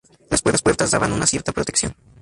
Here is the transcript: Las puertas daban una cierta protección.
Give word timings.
Las 0.31 0.63
puertas 0.63 0.89
daban 0.89 1.11
una 1.11 1.27
cierta 1.27 1.51
protección. 1.51 1.93